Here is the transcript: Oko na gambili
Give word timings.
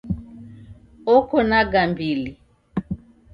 Oko 1.15 1.37
na 1.49 1.59
gambili 1.71 2.31